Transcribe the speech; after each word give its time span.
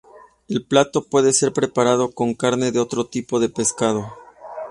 El 0.47 0.65
plato 0.65 1.03
puede 1.03 1.31
ser 1.31 1.53
preparado 1.53 2.09
con 2.11 2.33
carne 2.33 2.71
de 2.71 2.79
otro 2.79 3.05
tipo 3.05 3.39
de 3.39 3.49
pescado. 3.49 4.11